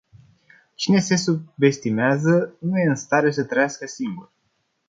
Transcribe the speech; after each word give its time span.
Cine 0.75 0.99
se 0.99 1.15
subestimează, 1.17 2.55
nu 2.59 2.79
e 2.79 2.87
în 2.87 2.95
stare 2.95 3.31
să 3.31 3.43
trăiască 3.43 3.85
singur. 3.85 4.31